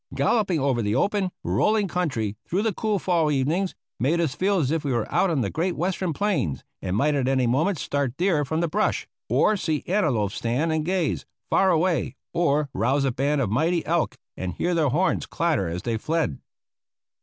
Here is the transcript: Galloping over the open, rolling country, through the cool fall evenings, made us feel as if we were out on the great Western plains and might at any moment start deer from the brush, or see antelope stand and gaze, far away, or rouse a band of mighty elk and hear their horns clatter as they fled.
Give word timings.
Galloping 0.15 0.59
over 0.59 0.81
the 0.81 0.95
open, 0.95 1.29
rolling 1.43 1.87
country, 1.87 2.35
through 2.49 2.63
the 2.63 2.73
cool 2.73 2.97
fall 2.97 3.29
evenings, 3.29 3.75
made 3.99 4.19
us 4.19 4.33
feel 4.33 4.57
as 4.57 4.71
if 4.71 4.83
we 4.83 4.91
were 4.91 5.07
out 5.13 5.29
on 5.29 5.41
the 5.41 5.51
great 5.51 5.75
Western 5.75 6.11
plains 6.11 6.63
and 6.81 6.95
might 6.97 7.13
at 7.13 7.27
any 7.27 7.45
moment 7.45 7.77
start 7.77 8.17
deer 8.17 8.43
from 8.43 8.61
the 8.61 8.67
brush, 8.67 9.07
or 9.29 9.55
see 9.55 9.83
antelope 9.85 10.31
stand 10.31 10.71
and 10.73 10.85
gaze, 10.85 11.27
far 11.51 11.69
away, 11.69 12.15
or 12.33 12.67
rouse 12.73 13.05
a 13.05 13.11
band 13.11 13.41
of 13.41 13.51
mighty 13.51 13.85
elk 13.85 14.15
and 14.35 14.55
hear 14.55 14.73
their 14.73 14.89
horns 14.89 15.27
clatter 15.27 15.67
as 15.67 15.83
they 15.83 15.97
fled. 15.99 16.39